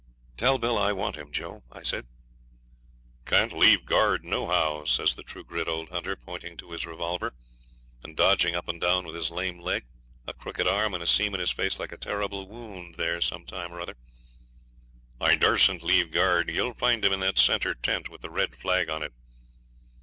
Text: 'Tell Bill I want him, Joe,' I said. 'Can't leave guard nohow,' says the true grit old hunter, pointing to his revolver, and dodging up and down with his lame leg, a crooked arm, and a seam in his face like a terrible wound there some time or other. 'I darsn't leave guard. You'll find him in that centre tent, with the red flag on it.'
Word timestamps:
'Tell 0.35 0.57
Bill 0.57 0.79
I 0.79 0.93
want 0.93 1.15
him, 1.15 1.31
Joe,' 1.31 1.61
I 1.71 1.83
said. 1.83 2.07
'Can't 3.27 3.53
leave 3.53 3.85
guard 3.85 4.23
nohow,' 4.25 4.83
says 4.85 5.13
the 5.13 5.21
true 5.21 5.43
grit 5.43 5.67
old 5.67 5.89
hunter, 5.89 6.15
pointing 6.15 6.57
to 6.57 6.71
his 6.71 6.87
revolver, 6.87 7.35
and 8.01 8.17
dodging 8.17 8.55
up 8.55 8.67
and 8.67 8.81
down 8.81 9.05
with 9.05 9.13
his 9.13 9.29
lame 9.29 9.59
leg, 9.59 9.85
a 10.25 10.33
crooked 10.33 10.67
arm, 10.67 10.95
and 10.95 11.03
a 11.03 11.05
seam 11.05 11.35
in 11.35 11.39
his 11.39 11.51
face 11.51 11.77
like 11.77 11.91
a 11.91 11.97
terrible 11.97 12.47
wound 12.47 12.95
there 12.95 13.21
some 13.21 13.45
time 13.45 13.71
or 13.71 13.79
other. 13.79 13.95
'I 15.19 15.35
darsn't 15.35 15.83
leave 15.83 16.09
guard. 16.11 16.49
You'll 16.49 16.73
find 16.73 17.05
him 17.05 17.13
in 17.13 17.19
that 17.19 17.37
centre 17.37 17.75
tent, 17.75 18.09
with 18.09 18.21
the 18.21 18.31
red 18.31 18.55
flag 18.55 18.89
on 18.89 19.03
it.' 19.03 19.13